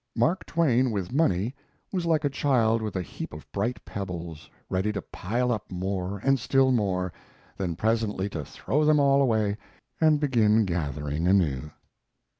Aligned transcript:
Mark 0.15 0.47
Twain 0.47 0.89
with 0.89 1.11
money 1.13 1.53
was 1.93 2.07
like 2.07 2.25
a 2.25 2.29
child 2.31 2.81
with 2.81 2.95
a 2.95 3.03
heap 3.03 3.33
of 3.33 3.45
bright 3.51 3.85
pebbles, 3.85 4.49
ready 4.67 4.91
to 4.91 4.99
pile 4.99 5.51
up 5.51 5.71
more 5.71 6.17
and 6.23 6.39
still 6.39 6.71
more, 6.71 7.13
then 7.55 7.75
presently 7.75 8.27
to 8.29 8.43
throw 8.43 8.83
them 8.83 8.99
all 8.99 9.21
away 9.21 9.57
and 10.01 10.19
begin 10.19 10.65
gathering 10.65 11.27
anew. 11.27 11.69